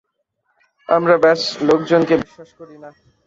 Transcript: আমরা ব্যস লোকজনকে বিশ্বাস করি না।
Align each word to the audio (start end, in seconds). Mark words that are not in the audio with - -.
আমরা 0.89 1.15
ব্যস 1.23 1.41
লোকজনকে 1.67 2.13
বিশ্বাস 2.17 2.49
করি 2.59 2.75
না। 2.77 2.89